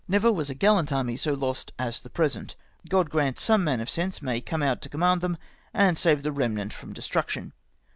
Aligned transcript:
Never 0.07 0.31
was 0.31 0.49
a 0.49 0.55
gallant 0.55 0.91
army 0.91 1.15
so 1.15 1.33
lost 1.35 1.73
as 1.77 1.99
the 1.99 2.09
present. 2.09 2.55
God 2.89 3.11
grant 3.11 3.37
some 3.37 3.63
man 3.63 3.79
of 3.79 3.87
sense 3.87 4.19
may 4.19 4.41
come 4.41 4.63
out 4.63 4.81
to 4.81 4.89
command 4.89 5.21
them, 5.21 5.37
and 5.75 5.95
save 5.95 6.23
the 6.23 6.31
remnant 6.31 6.73
from 6.73 6.91
destruction. 6.91 7.53